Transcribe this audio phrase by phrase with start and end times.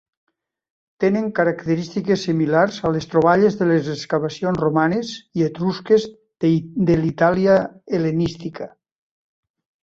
[1.03, 6.09] Tenen característiques similars a les troballes de les excavacions romanes i etrusques
[6.47, 7.59] de l'Itàlia
[7.93, 8.71] hel·lenística.